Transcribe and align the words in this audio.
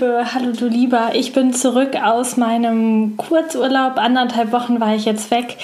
Liebe, 0.00 0.24
hallo 0.32 0.52
du 0.52 0.66
Lieber. 0.66 1.10
Ich 1.12 1.34
bin 1.34 1.52
zurück 1.52 1.94
aus 2.02 2.38
meinem 2.38 3.18
Kurzurlaub. 3.18 3.98
Anderthalb 3.98 4.50
Wochen 4.50 4.80
war 4.80 4.94
ich 4.94 5.04
jetzt 5.04 5.30
weg 5.30 5.58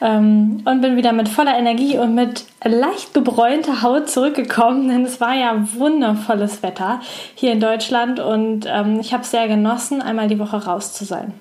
ähm, 0.00 0.62
und 0.64 0.80
bin 0.80 0.96
wieder 0.96 1.12
mit 1.12 1.28
voller 1.28 1.58
Energie 1.58 1.98
und 1.98 2.14
mit 2.14 2.46
leicht 2.64 3.12
gebräunter 3.12 3.82
Haut 3.82 4.08
zurückgekommen, 4.08 4.88
denn 4.88 5.04
es 5.04 5.20
war 5.20 5.34
ja 5.34 5.54
wundervolles 5.74 6.62
Wetter 6.62 7.00
hier 7.34 7.52
in 7.52 7.60
Deutschland 7.60 8.18
und 8.18 8.64
ähm, 8.66 8.98
ich 8.98 9.12
habe 9.12 9.24
es 9.24 9.30
sehr 9.30 9.46
genossen, 9.46 10.00
einmal 10.00 10.28
die 10.28 10.38
Woche 10.38 10.64
raus 10.64 10.94
zu 10.94 11.04
sein. 11.04 11.34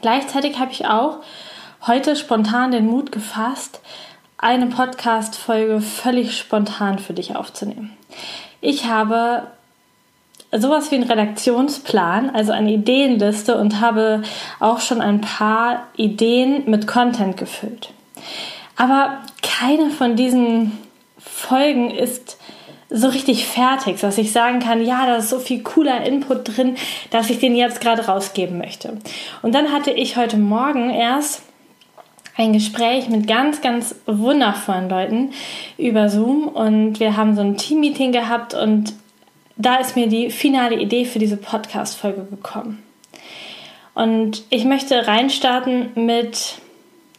Gleichzeitig 0.00 0.58
habe 0.58 0.72
ich 0.72 0.86
auch 0.86 1.18
heute 1.86 2.16
spontan 2.16 2.72
den 2.72 2.86
Mut 2.86 3.12
gefasst, 3.12 3.80
eine 4.36 4.66
Podcast-Folge 4.66 5.80
völlig 5.80 6.36
spontan 6.36 6.98
für 6.98 7.12
dich 7.12 7.36
aufzunehmen. 7.36 7.96
Ich 8.60 8.86
habe 8.86 9.44
sowas 10.52 10.90
wie 10.90 10.96
einen 10.96 11.10
Redaktionsplan, 11.10 12.30
also 12.30 12.52
eine 12.52 12.72
Ideenliste 12.72 13.56
und 13.56 13.80
habe 13.80 14.22
auch 14.60 14.80
schon 14.80 15.00
ein 15.00 15.20
paar 15.20 15.86
Ideen 15.96 16.68
mit 16.70 16.86
Content 16.86 17.36
gefüllt. 17.36 17.90
Aber 18.76 19.18
keine 19.42 19.90
von 19.90 20.16
diesen 20.16 20.78
Folgen 21.18 21.90
ist 21.90 22.38
so 22.90 23.08
richtig 23.08 23.46
fertig, 23.46 24.00
dass 24.00 24.18
ich 24.18 24.32
sagen 24.32 24.60
kann, 24.60 24.84
ja, 24.84 25.06
da 25.06 25.16
ist 25.16 25.30
so 25.30 25.38
viel 25.38 25.62
cooler 25.62 26.04
Input 26.04 26.56
drin, 26.56 26.76
dass 27.10 27.30
ich 27.30 27.38
den 27.38 27.56
jetzt 27.56 27.80
gerade 27.80 28.04
rausgeben 28.04 28.58
möchte. 28.58 28.98
Und 29.40 29.54
dann 29.54 29.72
hatte 29.72 29.90
ich 29.90 30.16
heute 30.16 30.36
Morgen 30.36 30.90
erst 30.90 31.42
ein 32.36 32.52
Gespräch 32.52 33.08
mit 33.08 33.26
ganz, 33.26 33.60
ganz 33.60 33.94
wundervollen 34.06 34.88
Leuten 34.88 35.30
über 35.78 36.08
Zoom 36.08 36.48
und 36.48 37.00
wir 37.00 37.16
haben 37.16 37.34
so 37.34 37.40
ein 37.40 37.56
Team-Meeting 37.56 38.12
gehabt 38.12 38.54
und 38.54 38.94
da 39.56 39.76
ist 39.76 39.96
mir 39.96 40.08
die 40.08 40.30
finale 40.30 40.76
Idee 40.76 41.04
für 41.04 41.18
diese 41.18 41.36
Podcast-Folge 41.36 42.24
gekommen. 42.24 42.82
Und 43.94 44.44
ich 44.50 44.64
möchte 44.64 45.06
reinstarten 45.06 45.90
mit 45.94 46.56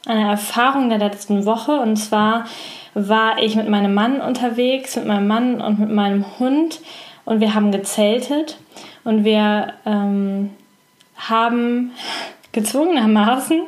einer 0.06 0.32
Erfahrung 0.32 0.90
der 0.90 0.98
letzten 0.98 1.46
Woche. 1.46 1.80
Und 1.80 1.98
zwar 1.98 2.46
war 2.94 3.42
ich 3.42 3.56
mit 3.56 3.70
meinem 3.70 3.94
Mann 3.94 4.22
unterwegs, 4.22 4.96
mit 4.96 5.06
meinem 5.06 5.28
Mann 5.28 5.62
und 5.62 5.80
mit 5.80 5.92
meinem 5.92 6.40
Hund. 6.40 6.82
Und 7.26 7.40
wir 7.40 7.54
haben 7.54 7.72
gezeltet. 7.72 8.58
Und 9.04 9.24
wir 9.24 9.74
ähm, 9.86 10.52
haben 11.16 11.92
gezwungenermaßen 12.52 13.62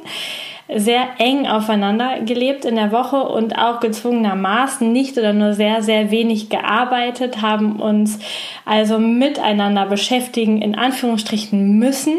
sehr 0.68 1.04
eng 1.20 1.46
aufeinander 1.46 2.22
gelebt 2.26 2.66
in 2.66 2.76
der 2.76 2.92
Woche 2.92 3.18
und 3.18 3.56
auch 3.56 3.82
gezwungenermaßen 3.82 4.92
nicht 4.92 5.16
oder 5.16 5.32
nur 5.32 5.54
sehr, 5.54 5.84
sehr 5.84 6.10
wenig 6.10 6.50
gearbeitet, 6.50 7.44
haben 7.44 7.80
uns 7.80 8.18
also 8.66 8.98
miteinander 8.98 9.86
beschäftigen, 9.86 10.64
in 10.64 10.74
Anführungsstrichen 10.74 11.78
müssen. 11.78 12.16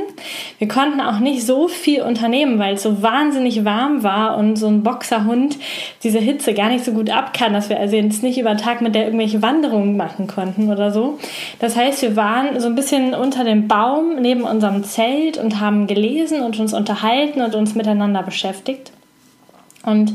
Wir 0.58 0.68
konnten 0.68 1.00
auch 1.00 1.18
nicht 1.18 1.44
so 1.44 1.66
viel 1.66 2.02
unternehmen, 2.02 2.60
weil 2.60 2.74
es 2.74 2.84
so 2.84 3.02
wahnsinnig 3.02 3.64
warm 3.64 4.04
war 4.04 4.36
und 4.36 4.54
so 4.54 4.68
ein 4.68 4.84
Boxerhund 4.84 5.58
diese 6.04 6.20
Hitze 6.20 6.54
gar 6.54 6.68
nicht 6.68 6.84
so 6.84 6.92
gut 6.92 7.10
ab 7.10 7.34
kann, 7.36 7.52
dass 7.52 7.68
wir 7.68 7.80
also 7.80 7.96
jetzt 7.96 8.22
nicht 8.22 8.38
über 8.38 8.56
Tag 8.56 8.80
mit 8.80 8.94
der 8.94 9.06
irgendwelche 9.06 9.42
Wanderungen 9.42 9.96
machen 9.96 10.28
konnten 10.28 10.70
oder 10.70 10.92
so. 10.92 11.18
Das 11.58 11.76
heißt, 11.76 12.00
wir 12.02 12.14
waren 12.14 12.60
so 12.60 12.68
ein 12.68 12.76
bisschen 12.76 13.12
unter 13.12 13.42
dem 13.42 13.66
Baum 13.66 14.20
neben 14.20 14.42
unserem 14.42 14.84
Zelt 14.84 15.36
und 15.36 15.58
haben 15.58 15.88
gelesen 15.88 16.42
und 16.42 16.60
uns 16.60 16.72
unterhalten 16.72 17.42
und 17.42 17.56
uns 17.56 17.74
miteinander 17.74 18.22
beschäftigt 18.22 18.35
beschäftigt. 18.36 18.92
Und 19.86 20.12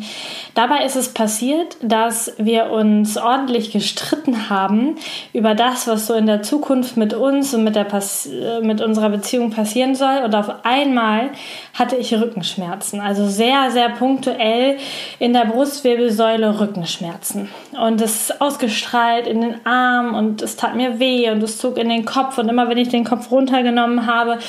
dabei 0.53 0.83
ist 0.83 0.97
es 0.97 1.13
passiert, 1.13 1.77
dass 1.81 2.33
wir 2.37 2.71
uns 2.71 3.17
ordentlich 3.17 3.71
gestritten 3.71 4.49
haben 4.49 4.97
über 5.31 5.55
das, 5.55 5.87
was 5.87 6.07
so 6.07 6.13
in 6.13 6.25
der 6.25 6.43
Zukunft 6.43 6.97
mit 6.97 7.13
uns 7.13 7.53
und 7.53 7.63
mit, 7.63 7.77
der 7.77 7.85
Pas 7.85 8.29
mit 8.61 8.81
unserer 8.81 9.09
Beziehung 9.09 9.49
passieren 9.49 9.95
soll. 9.95 10.23
Und 10.25 10.35
auf 10.35 10.65
einmal 10.65 11.29
hatte 11.73 11.95
ich 11.95 12.13
Rückenschmerzen, 12.13 12.99
also 12.99 13.27
sehr, 13.27 13.71
sehr 13.71 13.87
punktuell 13.89 14.77
in 15.19 15.31
der 15.31 15.45
Brustwirbelsäule 15.45 16.59
Rückenschmerzen. 16.59 17.47
Und 17.79 18.01
es 18.01 18.29
ist 18.29 18.41
ausgestrahlt 18.41 19.25
in 19.25 19.39
den 19.39 19.65
Arm 19.65 20.15
und 20.15 20.41
es 20.41 20.57
tat 20.57 20.75
mir 20.75 20.99
weh 20.99 21.31
und 21.31 21.41
es 21.41 21.57
zog 21.57 21.77
in 21.77 21.87
den 21.87 22.03
Kopf. 22.03 22.37
Und 22.37 22.49
immer 22.49 22.67
wenn 22.67 22.77
ich 22.77 22.89
den 22.89 23.05
Kopf 23.05 23.31
runtergenommen 23.31 24.05
habe, 24.05 24.39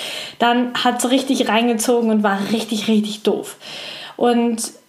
dann 0.41 0.75
hat 0.75 0.99
es 0.99 1.13
richtig 1.13 1.49
reingezogen 1.49 2.11
und 2.11 2.25
war 2.25 2.41
richtig, 2.51 2.89
richtig 2.89 3.23
doof. 3.23 3.57
Und 4.17 4.82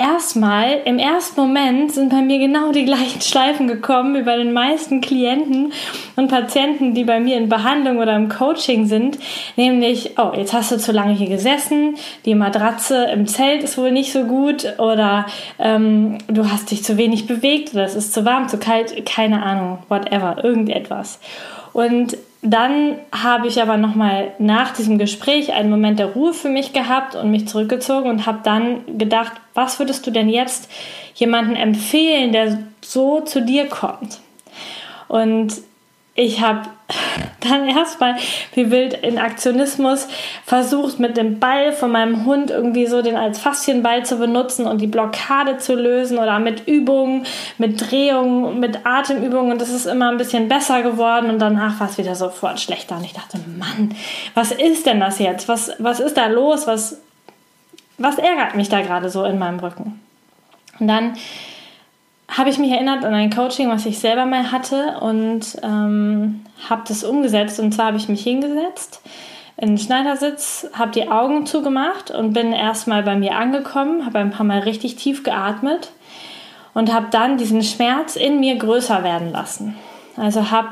erstmal, 0.00 0.80
im 0.86 0.98
ersten 0.98 1.40
Moment 1.40 1.92
sind 1.92 2.08
bei 2.08 2.22
mir 2.22 2.38
genau 2.38 2.72
die 2.72 2.86
gleichen 2.86 3.20
Schleifen 3.20 3.68
gekommen 3.68 4.14
wie 4.14 4.22
bei 4.22 4.36
den 4.36 4.52
meisten 4.52 5.00
Klienten 5.00 5.72
und 6.16 6.28
Patienten, 6.28 6.94
die 6.94 7.04
bei 7.04 7.20
mir 7.20 7.36
in 7.36 7.48
Behandlung 7.48 7.98
oder 7.98 8.16
im 8.16 8.28
Coaching 8.30 8.86
sind. 8.86 9.18
Nämlich, 9.56 10.18
oh, 10.18 10.32
jetzt 10.34 10.54
hast 10.54 10.72
du 10.72 10.78
zu 10.78 10.92
lange 10.92 11.12
hier 11.12 11.28
gesessen, 11.28 11.96
die 12.24 12.34
Matratze 12.34 13.04
im 13.12 13.26
Zelt 13.26 13.62
ist 13.62 13.76
wohl 13.76 13.92
nicht 13.92 14.12
so 14.12 14.24
gut 14.24 14.78
oder 14.78 15.26
ähm, 15.58 16.18
du 16.28 16.50
hast 16.50 16.70
dich 16.70 16.82
zu 16.82 16.96
wenig 16.96 17.26
bewegt 17.26 17.74
oder 17.74 17.84
es 17.84 17.94
ist 17.94 18.14
zu 18.14 18.24
warm, 18.24 18.48
zu 18.48 18.58
kalt, 18.58 19.04
keine 19.04 19.42
Ahnung, 19.42 19.78
whatever, 19.88 20.42
irgendetwas. 20.42 21.20
Und 21.72 22.16
dann 22.42 22.98
habe 23.12 23.48
ich 23.48 23.60
aber 23.60 23.76
nochmal 23.76 24.32
nach 24.38 24.72
diesem 24.72 24.98
Gespräch 24.98 25.52
einen 25.52 25.68
Moment 25.68 25.98
der 25.98 26.06
Ruhe 26.06 26.32
für 26.32 26.48
mich 26.48 26.72
gehabt 26.72 27.14
und 27.14 27.30
mich 27.30 27.46
zurückgezogen 27.48 28.08
und 28.08 28.24
habe 28.24 28.40
dann 28.42 28.98
gedacht, 28.98 29.32
was 29.52 29.78
würdest 29.78 30.06
du 30.06 30.10
denn 30.10 30.28
jetzt 30.28 30.70
jemandem 31.14 31.56
empfehlen, 31.56 32.32
der 32.32 32.58
so 32.80 33.20
zu 33.20 33.42
dir 33.42 33.66
kommt? 33.68 34.20
Und 35.08 35.54
ich 36.14 36.40
habe 36.40 36.62
dann 37.40 37.68
erstmal 37.68 38.16
wie 38.54 38.70
wild 38.70 38.94
in 38.94 39.18
Aktionismus 39.18 40.08
versucht, 40.44 40.98
mit 40.98 41.16
dem 41.16 41.38
Ball 41.38 41.72
von 41.72 41.92
meinem 41.92 42.26
Hund 42.26 42.50
irgendwie 42.50 42.86
so 42.86 43.00
den 43.00 43.16
als 43.16 43.38
Faszienball 43.38 44.04
zu 44.04 44.16
benutzen 44.16 44.66
und 44.66 44.80
die 44.80 44.86
Blockade 44.86 45.58
zu 45.58 45.74
lösen 45.74 46.18
oder 46.18 46.38
mit 46.38 46.66
Übungen, 46.66 47.26
mit 47.58 47.80
Drehungen, 47.80 48.60
mit 48.60 48.84
Atemübungen 48.84 49.52
und 49.52 49.60
das 49.60 49.70
ist 49.70 49.86
immer 49.86 50.10
ein 50.10 50.18
bisschen 50.18 50.48
besser 50.48 50.82
geworden 50.82 51.30
und 51.30 51.38
danach 51.38 51.80
war 51.80 51.88
es 51.88 51.96
wieder 51.96 52.14
sofort 52.14 52.60
schlechter 52.60 52.96
und 52.96 53.04
ich 53.04 53.12
dachte, 53.12 53.38
Mann, 53.58 53.94
was 54.34 54.52
ist 54.52 54.86
denn 54.86 55.00
das 55.00 55.18
jetzt? 55.18 55.48
Was, 55.48 55.72
was 55.78 56.00
ist 56.00 56.16
da 56.16 56.26
los? 56.26 56.66
Was, 56.66 57.00
was 57.98 58.18
ärgert 58.18 58.56
mich 58.56 58.68
da 58.68 58.80
gerade 58.82 59.10
so 59.10 59.24
in 59.24 59.38
meinem 59.38 59.60
Rücken? 59.60 60.00
Und 60.78 60.88
dann 60.88 61.14
habe 62.30 62.50
ich 62.50 62.58
mich 62.58 62.70
erinnert 62.70 63.04
an 63.04 63.12
ein 63.12 63.30
Coaching, 63.30 63.68
was 63.70 63.86
ich 63.86 63.98
selber 63.98 64.24
mal 64.24 64.52
hatte 64.52 64.98
und 65.00 65.58
ähm, 65.62 66.44
habe 66.68 66.82
das 66.86 67.04
umgesetzt. 67.04 67.58
Und 67.58 67.72
zwar 67.72 67.86
habe 67.86 67.96
ich 67.96 68.08
mich 68.08 68.22
hingesetzt 68.22 69.02
in 69.56 69.70
den 69.70 69.78
Schneidersitz, 69.78 70.66
habe 70.72 70.92
die 70.92 71.10
Augen 71.10 71.44
zugemacht 71.44 72.10
und 72.10 72.32
bin 72.32 72.52
erstmal 72.52 73.02
bei 73.02 73.16
mir 73.16 73.36
angekommen, 73.36 74.06
habe 74.06 74.20
ein 74.20 74.30
paar 74.30 74.46
Mal 74.46 74.60
richtig 74.60 74.96
tief 74.96 75.22
geatmet 75.22 75.90
und 76.72 76.92
habe 76.92 77.08
dann 77.10 77.36
diesen 77.36 77.62
Schmerz 77.62 78.16
in 78.16 78.40
mir 78.40 78.56
größer 78.56 79.04
werden 79.04 79.32
lassen. 79.32 79.76
Also 80.16 80.50
habe 80.50 80.70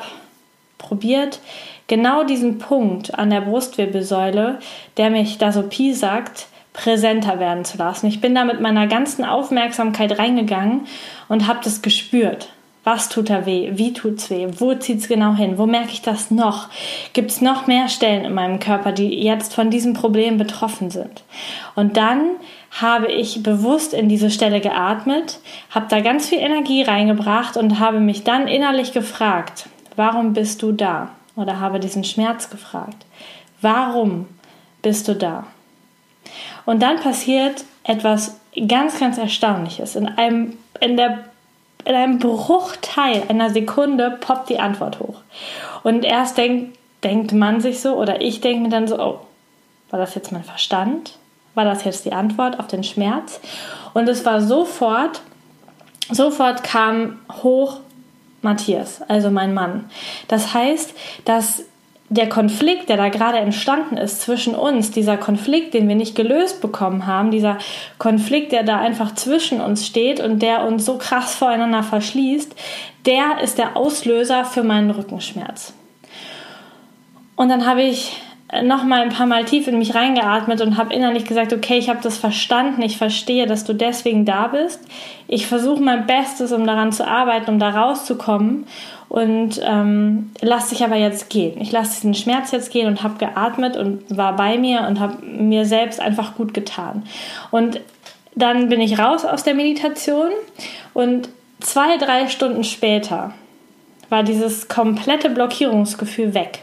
probiert, 0.79 1.41
genau 1.87 2.23
diesen 2.23 2.59
Punkt 2.59 3.19
an 3.19 3.31
der 3.31 3.41
Brustwirbelsäule, 3.43 4.59
der 4.97 5.11
mich 5.11 5.39
da 5.39 5.53
so 5.53 5.63
piesackt, 5.63 6.47
präsenter 6.79 7.41
werden 7.41 7.65
zu 7.65 7.77
lassen. 7.77 8.07
Ich 8.07 8.21
bin 8.21 8.37
da 8.37 8.45
mit 8.45 8.61
meiner 8.61 8.87
ganzen 8.87 9.25
Aufmerksamkeit 9.25 10.17
reingegangen 10.19 10.83
und 11.29 11.49
habe 11.49 11.59
das 11.65 11.83
gespürt. 11.83 12.51
Was 12.85 13.09
tut 13.09 13.29
da 13.29 13.45
weh? 13.45 13.73
Wie 13.75 13.93
tut's 13.93 14.31
weh? 14.31 14.47
Wo 14.57 14.73
zieht's 14.75 15.09
genau 15.09 15.35
hin? 15.35 15.59
Wo 15.59 15.67
merke 15.67 15.91
ich 15.91 16.03
das 16.03 16.31
noch? 16.31 16.69
Gibt 17.13 17.33
es 17.33 17.41
noch 17.41 17.67
mehr 17.67 17.89
Stellen 17.89 18.25
in 18.25 18.33
meinem 18.33 18.61
Körper, 18.61 18.93
die 18.93 19.09
jetzt 19.23 19.55
von 19.55 19.71
diesem 19.71 19.93
Problem 19.93 20.39
betroffen 20.39 20.91
sind? 20.91 21.25
Und 21.75 21.97
dann 21.97 22.37
habe 22.71 23.09
ich 23.09 23.43
bewusst 23.43 23.93
in 23.93 24.09
diese 24.09 24.31
Stelle 24.31 24.61
geatmet, 24.61 25.41
habe 25.71 25.87
da 25.91 26.01
ganz 26.01 26.29
viel 26.29 26.39
Energie 26.39 26.83
reingebracht 26.83 27.57
und 27.57 27.81
habe 27.81 27.99
mich 27.99 28.23
dann 28.23 28.47
innerlich 28.47 28.93
gefragt, 28.93 29.69
warum 29.97 30.33
bist 30.33 30.63
du 30.63 30.71
da? 30.71 31.11
Oder 31.35 31.59
habe 31.59 31.81
diesen 31.81 32.05
Schmerz 32.05 32.51
gefragt, 32.51 33.05
warum 33.61 34.27
bist 34.81 35.09
du 35.09 35.15
da? 35.15 35.45
Und 36.67 36.83
dann 36.83 37.01
passiert 37.01 37.65
etwas 37.85 38.41
ganz, 38.67 38.99
ganz 38.99 39.19
Erstaunliches. 39.19 39.97
In 39.97 40.09
einem, 40.09 40.57
in 40.81 40.97
der, 40.97 41.25
in 41.85 41.95
einem 41.95 42.19
Bruchteil 42.19 43.23
einer 43.29 43.51
Sekunde 43.51 44.19
poppt 44.21 44.51
die 44.51 44.61
Antwort 44.61 45.01
hoch. 45.01 45.21
Und 45.83 46.05
erst 46.05 46.39
denkt, 46.39 46.79
denkt 47.05 47.33
man 47.33 47.61
sich 47.61 47.81
so, 47.81 47.97
oder 47.97 48.21
ich 48.21 48.41
denke 48.41 48.65
mir 48.65 48.69
dann 48.69 48.89
so, 48.89 48.99
oh, 48.99 49.21
war 49.91 49.99
das 49.99 50.15
jetzt 50.15 50.33
mein 50.33 50.45
Verstand? 50.45 51.19
war 51.59 51.65
das 51.65 51.85
jetzt 51.85 52.05
die 52.05 52.13
Antwort 52.13 52.59
auf 52.59 52.69
den 52.69 52.85
Schmerz. 52.85 53.41
Und 53.93 54.09
es 54.09 54.25
war 54.25 54.41
sofort, 54.41 55.21
sofort 56.09 56.63
kam 56.63 57.19
hoch 57.43 57.81
Matthias, 58.43 59.03
also 59.09 59.29
mein 59.31 59.53
Mann. 59.53 59.91
Das 60.29 60.55
heißt, 60.55 60.95
dass 61.25 61.65
der 62.11 62.29
Konflikt, 62.29 62.89
der 62.89 62.97
da 62.97 63.11
gerade 63.11 63.39
entstanden 63.39 63.97
ist 63.97 64.23
zwischen 64.23 64.55
uns, 64.55 64.91
dieser 64.91 65.19
Konflikt, 65.19 65.75
den 65.75 65.89
wir 65.89 65.95
nicht 65.95 66.15
gelöst 66.15 66.61
bekommen 66.61 67.07
haben, 67.07 67.31
dieser 67.31 67.59
Konflikt, 67.99 68.53
der 68.53 68.63
da 68.63 68.79
einfach 68.79 69.15
zwischen 69.15 69.61
uns 69.61 69.87
steht 69.87 70.21
und 70.21 70.41
der 70.41 70.65
uns 70.65 70.87
so 70.87 70.97
krass 70.97 71.35
voreinander 71.35 71.83
verschließt, 71.83 72.55
der 73.05 73.41
ist 73.43 73.59
der 73.59 73.77
Auslöser 73.77 74.45
für 74.45 74.63
meinen 74.63 74.91
Rückenschmerz. 74.91 75.75
Und 77.37 77.51
dann 77.51 77.67
habe 77.67 77.83
ich 77.83 78.17
noch 78.63 78.83
mal 78.83 79.03
ein 79.03 79.11
paar 79.11 79.27
Mal 79.27 79.45
tief 79.45 79.69
in 79.69 79.79
mich 79.79 79.95
reingeatmet 79.95 80.63
und 80.63 80.79
habe 80.79 80.95
innerlich 80.95 81.27
gesagt, 81.27 81.53
okay, 81.53 81.77
ich 81.77 81.91
habe 81.91 82.01
das 82.03 82.17
verstanden, 82.17 82.81
ich 82.81 82.97
verstehe, 82.97 83.47
dass 83.47 83.65
du 83.65 83.75
deswegen 83.75 84.25
da 84.25 84.47
bist. 84.47 84.81
Ich 85.27 85.47
versuche 85.47 85.83
mein 85.83 86.07
Bestes, 86.07 86.53
um 86.53 86.67
daran 86.67 86.91
zu 86.91 87.07
arbeiten, 87.07 87.51
um 87.51 87.59
da 87.59 87.69
rauszukommen 87.69 88.67
und 89.09 89.61
ähm, 89.65 90.31
lass 90.41 90.69
dich 90.69 90.85
aber 90.85 90.97
jetzt 90.97 91.31
gehen. 91.31 91.61
Ich 91.61 91.73
lasse 91.73 91.95
diesen 91.95 92.15
Schmerz 92.15 92.51
jetzt 92.51 92.71
gehen 92.71 92.87
und 92.87 93.03
habe 93.03 93.19
geatmet 93.19 93.77
und 93.77 94.05
war 94.15 94.37
bei 94.37 94.59
mir 94.59 94.87
und 94.89 95.01
habe 95.01 95.25
mir 95.25 95.65
selbst 95.65 96.01
einfach 96.01 96.37
gut 96.37 96.53
getan. 96.53 97.05
Und 97.51 97.81
dann 98.35 98.69
bin 98.69 98.81
ich 98.81 98.99
raus 98.99 99.25
aus 99.25 99.43
der 99.43 99.55
Meditation 99.55 100.31
und 100.95 101.29
zwei, 101.61 101.97
drei 101.97 102.29
Stunden 102.29 102.65
später 102.65 103.33
war 104.09 104.23
dieses 104.23 104.69
komplette 104.69 105.31
Blockierungsgefühl 105.31 106.35
weg. 106.35 106.61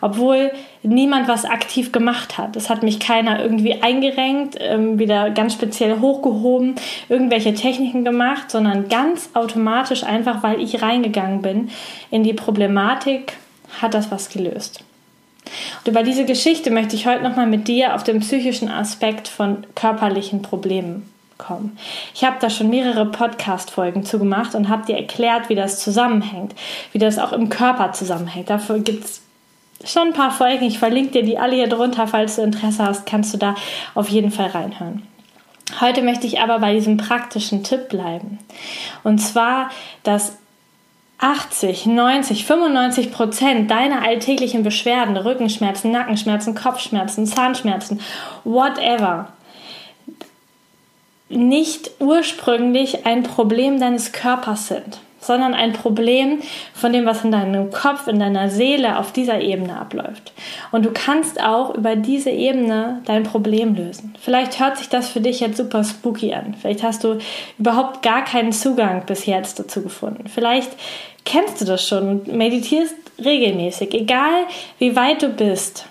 Obwohl 0.00 0.50
niemand 0.82 1.28
was 1.28 1.44
aktiv 1.44 1.92
gemacht 1.92 2.38
hat. 2.38 2.56
Es 2.56 2.70
hat 2.70 2.82
mich 2.82 3.00
keiner 3.00 3.42
irgendwie 3.42 3.82
eingerenkt, 3.82 4.56
ähm, 4.60 4.98
wieder 4.98 5.30
ganz 5.30 5.54
speziell 5.54 6.00
hochgehoben, 6.00 6.76
irgendwelche 7.08 7.54
Techniken 7.54 8.04
gemacht, 8.04 8.50
sondern 8.50 8.88
ganz 8.88 9.30
automatisch 9.34 10.04
einfach, 10.04 10.42
weil 10.42 10.60
ich 10.60 10.82
reingegangen 10.82 11.42
bin 11.42 11.70
in 12.10 12.22
die 12.22 12.34
Problematik, 12.34 13.34
hat 13.80 13.94
das 13.94 14.10
was 14.10 14.28
gelöst. 14.30 14.84
Und 15.84 15.90
über 15.90 16.02
diese 16.02 16.24
Geschichte 16.24 16.70
möchte 16.70 16.96
ich 16.96 17.06
heute 17.06 17.22
nochmal 17.22 17.46
mit 17.46 17.68
dir 17.68 17.94
auf 17.94 18.04
den 18.04 18.20
psychischen 18.20 18.68
Aspekt 18.68 19.28
von 19.28 19.64
körperlichen 19.74 20.42
Problemen 20.42 21.08
kommen. 21.38 21.78
Ich 22.14 22.24
habe 22.24 22.36
da 22.40 22.50
schon 22.50 22.70
mehrere 22.70 23.06
Podcast-Folgen 23.06 24.04
zugemacht 24.04 24.54
und 24.54 24.68
habe 24.68 24.86
dir 24.86 24.96
erklärt, 24.96 25.48
wie 25.48 25.54
das 25.54 25.80
zusammenhängt, 25.80 26.54
wie 26.92 26.98
das 26.98 27.18
auch 27.18 27.32
im 27.32 27.48
Körper 27.48 27.92
zusammenhängt. 27.92 28.50
Dafür 28.50 28.78
gibt 28.80 29.04
es 29.04 29.22
schon 29.84 30.08
ein 30.08 30.12
paar 30.14 30.30
Folgen. 30.30 30.64
Ich 30.64 30.78
verlinke 30.78 31.12
dir 31.12 31.22
die 31.22 31.38
alle 31.38 31.56
hier 31.56 31.68
drunter. 31.68 32.06
Falls 32.06 32.36
du 32.36 32.42
Interesse 32.42 32.84
hast, 32.84 33.06
kannst 33.06 33.34
du 33.34 33.38
da 33.38 33.54
auf 33.94 34.08
jeden 34.08 34.30
Fall 34.30 34.48
reinhören. 34.48 35.02
Heute 35.80 36.02
möchte 36.02 36.26
ich 36.26 36.40
aber 36.40 36.60
bei 36.60 36.74
diesem 36.74 36.96
praktischen 36.96 37.64
Tipp 37.64 37.88
bleiben. 37.88 38.38
Und 39.02 39.18
zwar, 39.18 39.70
dass 40.04 40.36
80, 41.18 41.86
90, 41.86 42.44
95 42.44 43.10
Prozent 43.10 43.70
deiner 43.70 44.02
alltäglichen 44.02 44.62
Beschwerden, 44.62 45.16
Rückenschmerzen, 45.16 45.90
Nackenschmerzen, 45.90 46.54
Kopfschmerzen, 46.54 47.26
Zahnschmerzen, 47.26 48.00
whatever, 48.44 49.28
nicht 51.28 51.90
ursprünglich 51.98 53.06
ein 53.06 53.22
Problem 53.22 53.80
deines 53.80 54.12
Körpers 54.12 54.68
sind 54.68 55.00
sondern 55.26 55.54
ein 55.54 55.72
Problem 55.72 56.40
von 56.72 56.92
dem, 56.92 57.04
was 57.04 57.24
in 57.24 57.32
deinem 57.32 57.70
Kopf, 57.70 58.06
in 58.06 58.18
deiner 58.18 58.48
Seele 58.48 58.98
auf 58.98 59.12
dieser 59.12 59.40
Ebene 59.40 59.78
abläuft. 59.78 60.32
Und 60.72 60.86
du 60.86 60.90
kannst 60.92 61.42
auch 61.42 61.74
über 61.74 61.96
diese 61.96 62.30
Ebene 62.30 63.02
dein 63.04 63.24
Problem 63.24 63.74
lösen. 63.74 64.14
Vielleicht 64.20 64.60
hört 64.60 64.78
sich 64.78 64.88
das 64.88 65.08
für 65.08 65.20
dich 65.20 65.40
jetzt 65.40 65.56
super 65.56 65.84
spooky 65.84 66.32
an. 66.32 66.54
Vielleicht 66.60 66.82
hast 66.82 67.04
du 67.04 67.18
überhaupt 67.58 68.02
gar 68.02 68.24
keinen 68.24 68.52
Zugang 68.52 69.04
bis 69.06 69.26
jetzt 69.26 69.58
dazu 69.58 69.82
gefunden. 69.82 70.28
Vielleicht 70.28 70.70
kennst 71.24 71.60
du 71.60 71.64
das 71.64 71.86
schon 71.86 72.08
und 72.08 72.28
meditierst 72.28 72.94
regelmäßig, 73.22 73.94
egal 73.94 74.44
wie 74.78 74.94
weit 74.94 75.22
du 75.22 75.28
bist. 75.28 75.86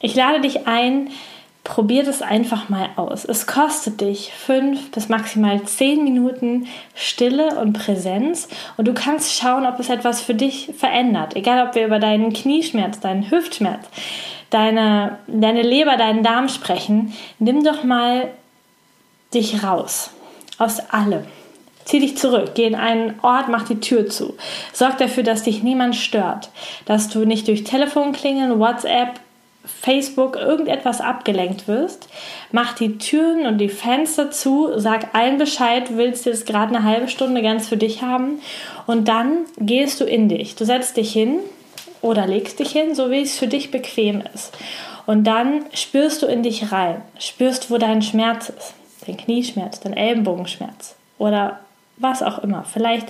Ich 0.00 0.14
lade 0.14 0.40
dich 0.40 0.66
ein, 0.66 1.08
probier 1.64 2.04
das 2.04 2.20
einfach 2.20 2.68
mal 2.68 2.90
aus. 2.96 3.24
Es 3.24 3.46
kostet 3.46 4.02
dich 4.02 4.32
fünf 4.32 4.90
bis 4.90 5.08
maximal 5.08 5.62
zehn 5.64 6.04
Minuten 6.04 6.66
Stille 6.94 7.58
und 7.58 7.72
Präsenz 7.72 8.48
und 8.76 8.86
du 8.86 8.92
kannst 8.92 9.34
schauen, 9.34 9.66
ob 9.66 9.80
es 9.80 9.88
etwas 9.88 10.20
für 10.20 10.34
dich 10.34 10.70
verändert. 10.76 11.34
Egal, 11.34 11.66
ob 11.66 11.74
wir 11.74 11.86
über 11.86 11.98
deinen 11.98 12.34
Knieschmerz, 12.34 13.00
deinen 13.00 13.30
Hüftschmerz, 13.30 13.86
deine, 14.50 15.18
deine 15.26 15.62
Leber, 15.62 15.96
deinen 15.96 16.22
Darm 16.22 16.48
sprechen, 16.48 17.14
nimm 17.38 17.64
doch 17.64 17.82
mal 17.82 18.28
dich 19.32 19.64
raus 19.64 20.10
aus 20.58 20.80
allem. 20.90 21.24
Zieh 21.84 22.00
dich 22.00 22.16
zurück, 22.16 22.52
geh 22.54 22.64
in 22.64 22.74
einen 22.74 23.18
Ort, 23.20 23.48
mach 23.48 23.64
die 23.64 23.80
Tür 23.80 24.08
zu. 24.08 24.34
Sorg 24.72 24.96
dafür, 24.98 25.22
dass 25.22 25.42
dich 25.42 25.62
niemand 25.62 25.96
stört, 25.96 26.50
dass 26.86 27.08
du 27.10 27.26
nicht 27.26 27.46
durch 27.48 27.64
Telefonklingeln, 27.64 28.58
WhatsApp, 28.58 29.20
Facebook 29.64 30.36
irgendetwas 30.36 31.00
abgelenkt 31.00 31.68
wirst, 31.68 32.08
mach 32.52 32.74
die 32.74 32.98
Türen 32.98 33.46
und 33.46 33.58
die 33.58 33.68
Fenster 33.68 34.30
zu, 34.30 34.72
sag 34.76 35.14
allen 35.14 35.38
Bescheid, 35.38 35.88
du 35.88 35.96
willst 35.96 36.26
jetzt 36.26 36.46
gerade 36.46 36.74
eine 36.74 36.84
halbe 36.84 37.08
Stunde 37.08 37.42
ganz 37.42 37.68
für 37.68 37.76
dich 37.76 38.02
haben 38.02 38.40
und 38.86 39.08
dann 39.08 39.44
gehst 39.58 40.00
du 40.00 40.04
in 40.04 40.28
dich. 40.28 40.54
Du 40.56 40.64
setzt 40.64 40.96
dich 40.96 41.12
hin 41.12 41.38
oder 42.02 42.26
legst 42.26 42.58
dich 42.58 42.70
hin, 42.70 42.94
so 42.94 43.10
wie 43.10 43.22
es 43.22 43.38
für 43.38 43.48
dich 43.48 43.70
bequem 43.70 44.22
ist. 44.34 44.56
Und 45.06 45.24
dann 45.24 45.64
spürst 45.74 46.22
du 46.22 46.26
in 46.26 46.42
dich 46.42 46.72
rein, 46.72 47.02
spürst, 47.18 47.70
wo 47.70 47.78
dein 47.78 48.02
Schmerz 48.02 48.50
ist. 48.50 48.74
Dein 49.06 49.16
Knieschmerz, 49.16 49.80
dein 49.80 49.92
Ellenbogenschmerz 49.94 50.96
oder 51.18 51.60
was 51.96 52.22
auch 52.22 52.38
immer. 52.38 52.64
Vielleicht 52.64 53.08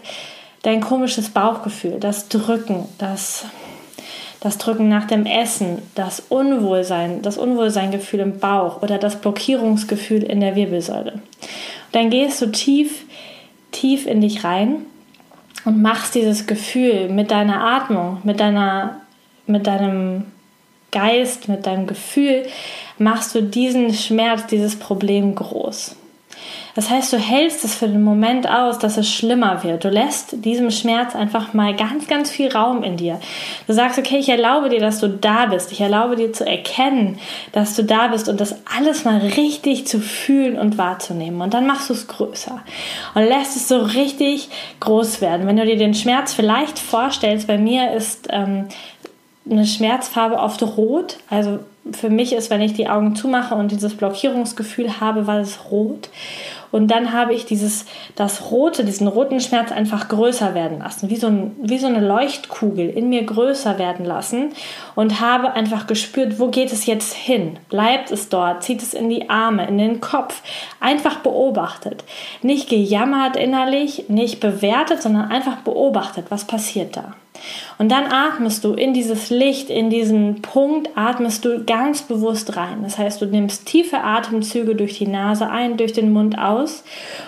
dein 0.62 0.80
komisches 0.80 1.30
Bauchgefühl, 1.30 2.00
das 2.00 2.28
Drücken, 2.28 2.88
das 2.98 3.44
das 4.44 4.58
Drücken 4.58 4.90
nach 4.90 5.06
dem 5.06 5.24
Essen, 5.24 5.78
das 5.94 6.20
Unwohlsein, 6.20 7.22
das 7.22 7.38
Unwohlseingefühl 7.38 8.20
im 8.20 8.38
Bauch 8.40 8.82
oder 8.82 8.98
das 8.98 9.16
Blockierungsgefühl 9.16 10.22
in 10.22 10.40
der 10.40 10.54
Wirbelsäule. 10.54 11.12
Und 11.12 11.22
dann 11.92 12.10
gehst 12.10 12.42
du 12.42 12.52
tief, 12.52 13.06
tief 13.72 14.06
in 14.06 14.20
dich 14.20 14.44
rein 14.44 14.84
und 15.64 15.80
machst 15.80 16.14
dieses 16.14 16.46
Gefühl 16.46 17.08
mit 17.08 17.30
deiner 17.30 17.64
Atmung, 17.64 18.18
mit 18.22 18.38
deiner, 18.38 19.00
mit 19.46 19.66
deinem 19.66 20.26
Geist, 20.92 21.48
mit 21.48 21.64
deinem 21.64 21.86
Gefühl, 21.86 22.42
machst 22.98 23.34
du 23.34 23.42
diesen 23.42 23.94
Schmerz, 23.94 24.46
dieses 24.46 24.76
Problem 24.76 25.34
groß. 25.34 25.96
Das 26.74 26.90
heißt, 26.90 27.12
du 27.12 27.18
hältst 27.18 27.64
es 27.64 27.74
für 27.74 27.86
den 27.86 28.02
Moment 28.02 28.48
aus, 28.48 28.78
dass 28.78 28.96
es 28.96 29.08
schlimmer 29.08 29.62
wird. 29.62 29.84
Du 29.84 29.88
lässt 29.88 30.44
diesem 30.44 30.70
Schmerz 30.70 31.14
einfach 31.14 31.54
mal 31.54 31.74
ganz, 31.74 32.08
ganz 32.08 32.30
viel 32.30 32.50
Raum 32.50 32.82
in 32.82 32.96
dir. 32.96 33.20
Du 33.66 33.72
sagst, 33.72 33.98
okay, 33.98 34.18
ich 34.18 34.28
erlaube 34.28 34.68
dir, 34.68 34.80
dass 34.80 34.98
du 34.98 35.08
da 35.08 35.46
bist. 35.46 35.70
Ich 35.70 35.80
erlaube 35.80 36.16
dir 36.16 36.32
zu 36.32 36.44
erkennen, 36.44 37.18
dass 37.52 37.76
du 37.76 37.84
da 37.84 38.08
bist 38.08 38.28
und 38.28 38.40
das 38.40 38.56
alles 38.76 39.04
mal 39.04 39.18
richtig 39.18 39.86
zu 39.86 40.00
fühlen 40.00 40.58
und 40.58 40.76
wahrzunehmen. 40.76 41.40
Und 41.40 41.54
dann 41.54 41.66
machst 41.66 41.90
du 41.90 41.94
es 41.94 42.08
größer 42.08 42.60
und 43.14 43.22
lässt 43.22 43.56
es 43.56 43.68
so 43.68 43.78
richtig 43.78 44.48
groß 44.80 45.20
werden. 45.20 45.46
Wenn 45.46 45.56
du 45.56 45.64
dir 45.64 45.76
den 45.76 45.94
Schmerz 45.94 46.34
vielleicht 46.34 46.78
vorstellst, 46.78 47.46
bei 47.46 47.58
mir 47.58 47.92
ist 47.92 48.28
ähm, 48.30 48.66
eine 49.48 49.66
Schmerzfarbe 49.66 50.36
oft 50.38 50.62
rot. 50.62 51.18
Also 51.30 51.60
für 51.92 52.08
mich 52.08 52.32
ist, 52.32 52.50
wenn 52.50 52.62
ich 52.62 52.72
die 52.72 52.88
Augen 52.88 53.14
zumache 53.14 53.54
und 53.54 53.70
dieses 53.70 53.94
Blockierungsgefühl 53.94 55.00
habe, 55.00 55.26
war 55.26 55.40
es 55.40 55.70
rot. 55.70 56.08
Und 56.74 56.88
dann 56.88 57.12
habe 57.12 57.34
ich 57.34 57.46
dieses, 57.46 57.86
das 58.16 58.50
Rote, 58.50 58.84
diesen 58.84 59.06
roten 59.06 59.38
Schmerz 59.38 59.70
einfach 59.70 60.08
größer 60.08 60.56
werden 60.56 60.80
lassen, 60.80 61.08
wie 61.08 61.14
so, 61.14 61.28
ein, 61.28 61.54
wie 61.62 61.78
so 61.78 61.86
eine 61.86 62.04
Leuchtkugel 62.04 62.90
in 62.90 63.10
mir 63.10 63.22
größer 63.22 63.78
werden 63.78 64.04
lassen 64.04 64.50
und 64.96 65.20
habe 65.20 65.52
einfach 65.52 65.86
gespürt, 65.86 66.40
wo 66.40 66.48
geht 66.48 66.72
es 66.72 66.86
jetzt 66.86 67.14
hin? 67.14 67.60
Bleibt 67.68 68.10
es 68.10 68.28
dort? 68.28 68.64
Zieht 68.64 68.82
es 68.82 68.92
in 68.92 69.08
die 69.08 69.30
Arme, 69.30 69.68
in 69.68 69.78
den 69.78 70.00
Kopf? 70.00 70.42
Einfach 70.80 71.18
beobachtet. 71.18 72.02
Nicht 72.42 72.68
gejammert 72.68 73.36
innerlich, 73.36 74.08
nicht 74.08 74.40
bewertet, 74.40 75.00
sondern 75.00 75.30
einfach 75.30 75.58
beobachtet, 75.58 76.26
was 76.30 76.44
passiert 76.44 76.96
da. 76.96 77.14
Und 77.78 77.90
dann 77.90 78.06
atmest 78.06 78.64
du 78.64 78.74
in 78.74 78.94
dieses 78.94 79.30
Licht, 79.30 79.68
in 79.68 79.90
diesen 79.90 80.42
Punkt, 80.42 80.90
atmest 80.96 81.44
du 81.44 81.64
ganz 81.64 82.02
bewusst 82.02 82.56
rein. 82.56 82.82
Das 82.82 82.98
heißt, 82.98 83.20
du 83.20 83.26
nimmst 83.26 83.66
tiefe 83.66 83.98
Atemzüge 83.98 84.74
durch 84.74 84.98
die 84.98 85.08
Nase 85.08 85.50
ein, 85.50 85.76
durch 85.76 85.92
den 85.92 86.12
Mund 86.12 86.38
aus 86.38 86.84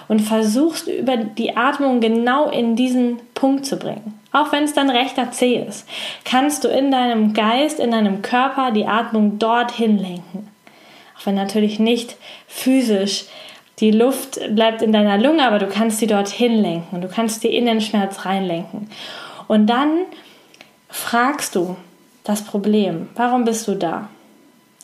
und 0.08 0.20
versuchst 0.20 0.88
über 0.88 1.16
die 1.16 1.56
Atmung 1.56 2.00
genau 2.00 2.48
in 2.48 2.76
diesen 2.76 3.18
Punkt 3.34 3.66
zu 3.66 3.76
bringen. 3.76 4.18
Auch 4.32 4.52
wenn 4.52 4.64
es 4.64 4.74
dann 4.74 4.90
rechter 4.90 5.30
C 5.30 5.64
ist, 5.66 5.88
kannst 6.24 6.64
du 6.64 6.68
in 6.68 6.90
deinem 6.90 7.32
Geist, 7.32 7.80
in 7.80 7.90
deinem 7.90 8.22
Körper 8.22 8.70
die 8.70 8.86
Atmung 8.86 9.38
dorthin 9.38 9.98
lenken. 9.98 10.48
Auch 11.18 11.26
wenn 11.26 11.34
natürlich 11.34 11.78
nicht 11.78 12.16
physisch 12.46 13.24
die 13.80 13.90
Luft 13.90 14.40
bleibt 14.54 14.80
in 14.80 14.92
deiner 14.92 15.18
Lunge, 15.18 15.46
aber 15.46 15.58
du 15.58 15.66
kannst 15.66 15.98
sie 15.98 16.06
dorthin 16.06 16.60
lenken. 16.60 17.00
Du 17.00 17.08
kannst 17.08 17.42
die 17.44 17.54
in 17.54 17.66
den 17.66 17.80
Schmerz 17.80 18.24
reinlenken. 18.24 18.88
Und 19.48 19.66
dann 19.66 20.06
fragst 20.88 21.54
du 21.54 21.76
das 22.24 22.42
Problem, 22.42 23.08
warum 23.14 23.44
bist 23.44 23.68
du 23.68 23.74
da? 23.74 24.08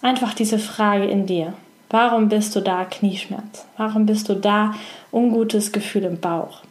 Einfach 0.00 0.34
diese 0.34 0.58
Frage 0.58 1.06
in 1.06 1.26
dir. 1.26 1.54
Warum 1.90 2.28
bist 2.28 2.56
du 2.56 2.60
da 2.60 2.84
Knieschmerz? 2.84 3.66
Warum 3.76 4.06
bist 4.06 4.28
du 4.28 4.34
da 4.34 4.74
ungutes 5.10 5.72
Gefühl 5.72 6.04
im 6.04 6.20
Bauch? 6.20 6.62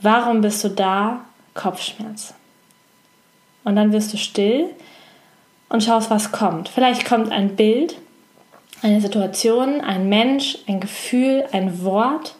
Warum 0.00 0.40
bist 0.40 0.64
du 0.64 0.68
da 0.68 1.20
Kopfschmerz? 1.54 2.34
Und 3.62 3.76
dann 3.76 3.92
wirst 3.92 4.12
du 4.12 4.16
still 4.16 4.70
und 5.68 5.82
schaust, 5.82 6.10
was 6.10 6.32
kommt. 6.32 6.68
Vielleicht 6.68 7.06
kommt 7.06 7.32
ein 7.32 7.56
Bild, 7.56 7.96
eine 8.82 9.00
Situation, 9.00 9.80
ein 9.80 10.08
Mensch, 10.08 10.58
ein 10.66 10.80
Gefühl, 10.80 11.44
ein 11.52 11.82
Wort. 11.82 12.34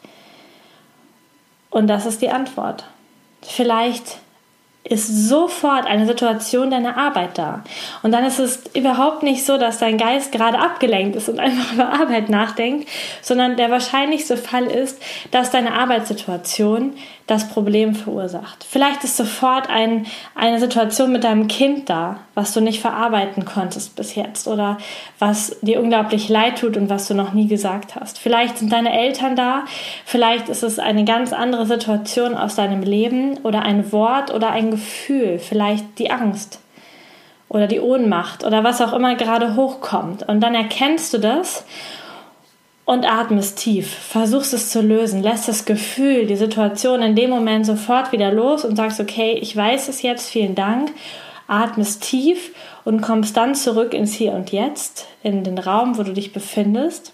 Und 1.70 1.86
das 1.86 2.04
ist 2.04 2.20
die 2.20 2.30
Antwort. 2.30 2.84
Vielleicht 3.42 4.18
ist 4.86 5.28
sofort 5.28 5.86
eine 5.86 6.06
Situation 6.06 6.70
deiner 6.70 6.98
Arbeit 6.98 7.38
da. 7.38 7.64
Und 8.02 8.12
dann 8.12 8.24
ist 8.24 8.38
es 8.38 8.62
überhaupt 8.74 9.22
nicht 9.22 9.46
so, 9.46 9.56
dass 9.56 9.78
dein 9.78 9.96
Geist 9.96 10.30
gerade 10.30 10.58
abgelenkt 10.58 11.16
ist 11.16 11.28
und 11.30 11.38
einfach 11.40 11.72
über 11.72 11.88
Arbeit 11.92 12.28
nachdenkt, 12.28 12.88
sondern 13.22 13.56
der 13.56 13.70
wahrscheinlichste 13.70 14.36
Fall 14.36 14.66
ist, 14.66 15.00
dass 15.30 15.50
deine 15.50 15.72
Arbeitssituation 15.72 16.94
das 17.26 17.48
Problem 17.48 17.94
verursacht. 17.94 18.64
Vielleicht 18.68 19.02
ist 19.02 19.16
sofort 19.16 19.70
ein, 19.70 20.06
eine 20.34 20.60
Situation 20.60 21.10
mit 21.10 21.24
deinem 21.24 21.48
Kind 21.48 21.88
da, 21.88 22.20
was 22.34 22.52
du 22.52 22.60
nicht 22.60 22.80
verarbeiten 22.80 23.46
konntest 23.46 23.96
bis 23.96 24.14
jetzt 24.14 24.46
oder 24.46 24.76
was 25.18 25.56
dir 25.62 25.80
unglaublich 25.80 26.28
leid 26.28 26.58
tut 26.58 26.76
und 26.76 26.90
was 26.90 27.08
du 27.08 27.14
noch 27.14 27.32
nie 27.32 27.46
gesagt 27.46 27.96
hast. 27.96 28.18
Vielleicht 28.18 28.58
sind 28.58 28.72
deine 28.72 28.92
Eltern 28.92 29.36
da, 29.36 29.64
vielleicht 30.04 30.50
ist 30.50 30.62
es 30.62 30.78
eine 30.78 31.04
ganz 31.04 31.32
andere 31.32 31.64
Situation 31.64 32.34
aus 32.34 32.56
deinem 32.56 32.82
Leben 32.82 33.38
oder 33.38 33.62
ein 33.62 33.90
Wort 33.90 34.32
oder 34.32 34.50
ein 34.50 34.70
Gefühl, 34.70 35.38
vielleicht 35.38 35.98
die 35.98 36.10
Angst 36.10 36.60
oder 37.48 37.66
die 37.66 37.80
Ohnmacht 37.80 38.44
oder 38.44 38.64
was 38.64 38.82
auch 38.82 38.92
immer 38.92 39.14
gerade 39.14 39.56
hochkommt. 39.56 40.28
Und 40.28 40.40
dann 40.40 40.54
erkennst 40.54 41.14
du 41.14 41.18
das 41.18 41.64
und 42.84 43.06
atmest 43.06 43.58
tief. 43.58 43.88
Versuchst 43.88 44.52
es 44.52 44.70
zu 44.70 44.82
lösen, 44.82 45.22
lässt 45.22 45.48
das 45.48 45.64
Gefühl, 45.64 46.26
die 46.26 46.36
Situation 46.36 47.02
in 47.02 47.16
dem 47.16 47.30
Moment 47.30 47.64
sofort 47.64 48.12
wieder 48.12 48.30
los 48.30 48.64
und 48.64 48.76
sagst, 48.76 49.00
okay, 49.00 49.38
ich 49.40 49.56
weiß 49.56 49.88
es 49.88 50.02
jetzt, 50.02 50.28
vielen 50.28 50.54
Dank. 50.54 50.92
Atmest 51.46 52.02
tief 52.02 52.52
und 52.84 53.00
kommst 53.00 53.36
dann 53.36 53.54
zurück 53.54 53.94
ins 53.94 54.14
Hier 54.14 54.32
und 54.32 54.50
Jetzt, 54.50 55.06
in 55.22 55.44
den 55.44 55.58
Raum, 55.58 55.98
wo 55.98 56.02
du 56.02 56.12
dich 56.12 56.32
befindest. 56.32 57.12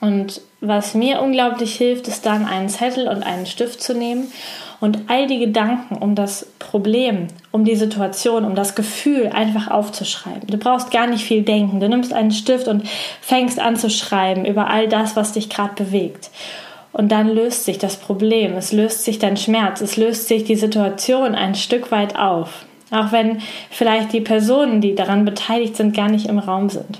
Und 0.00 0.40
was 0.60 0.94
mir 0.94 1.20
unglaublich 1.20 1.76
hilft, 1.76 2.06
ist 2.06 2.26
dann 2.26 2.46
einen 2.46 2.68
Zettel 2.68 3.08
und 3.08 3.22
einen 3.24 3.46
Stift 3.46 3.82
zu 3.82 3.94
nehmen 3.94 4.32
und 4.80 5.08
all 5.08 5.26
die 5.26 5.38
Gedanken 5.38 5.96
um 5.96 6.14
das 6.14 6.46
Problem, 6.58 7.26
um 7.50 7.64
die 7.64 7.76
Situation, 7.76 8.44
um 8.44 8.54
das 8.54 8.74
Gefühl 8.74 9.30
einfach 9.32 9.68
aufzuschreiben. 9.68 10.46
Du 10.48 10.56
brauchst 10.56 10.90
gar 10.90 11.06
nicht 11.06 11.24
viel 11.24 11.42
denken. 11.42 11.80
Du 11.80 11.88
nimmst 11.88 12.12
einen 12.12 12.30
Stift 12.30 12.68
und 12.68 12.88
fängst 13.20 13.58
an 13.58 13.76
zu 13.76 13.90
schreiben 13.90 14.44
über 14.44 14.68
all 14.68 14.88
das, 14.88 15.16
was 15.16 15.32
dich 15.32 15.48
gerade 15.48 15.74
bewegt. 15.74 16.30
Und 16.92 17.12
dann 17.12 17.28
löst 17.28 17.64
sich 17.64 17.78
das 17.78 17.96
Problem, 17.96 18.54
es 18.54 18.72
löst 18.72 19.04
sich 19.04 19.18
dein 19.18 19.36
Schmerz, 19.36 19.80
es 19.80 19.96
löst 19.96 20.26
sich 20.26 20.44
die 20.44 20.56
Situation 20.56 21.34
ein 21.34 21.54
Stück 21.54 21.92
weit 21.92 22.16
auf. 22.16 22.64
Auch 22.90 23.12
wenn 23.12 23.40
vielleicht 23.70 24.12
die 24.12 24.22
Personen, 24.22 24.80
die 24.80 24.94
daran 24.94 25.24
beteiligt 25.24 25.76
sind, 25.76 25.94
gar 25.94 26.08
nicht 26.08 26.26
im 26.26 26.38
Raum 26.38 26.70
sind. 26.70 26.98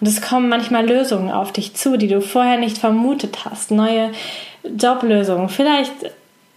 Und 0.00 0.06
es 0.06 0.20
kommen 0.20 0.48
manchmal 0.48 0.86
Lösungen 0.86 1.30
auf 1.30 1.52
dich 1.52 1.74
zu, 1.74 1.96
die 1.96 2.08
du 2.08 2.20
vorher 2.20 2.58
nicht 2.58 2.78
vermutet 2.78 3.44
hast. 3.44 3.70
Neue 3.70 4.10
Joblösungen, 4.64 5.48
vielleicht 5.48 5.92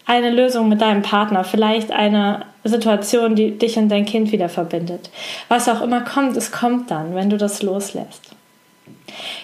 eine 0.06 0.30
Lösung 0.30 0.70
mit 0.70 0.82
deinem 0.82 1.02
Partner, 1.02 1.44
vielleicht 1.44 1.92
eine 1.92 2.46
Situation, 2.64 3.36
die 3.36 3.58
dich 3.58 3.78
und 3.78 3.90
dein 3.90 4.06
Kind 4.06 4.32
wieder 4.32 4.50
verbindet. 4.50 5.10
Was 5.48 5.70
auch 5.70 5.82
immer 5.82 6.02
kommt, 6.02 6.38
es 6.38 6.52
kommt 6.52 6.92
dann, 6.92 7.16
wenn 7.16 7.30
du 7.30 7.38
das 7.38 7.64
loslässt. 7.64 8.36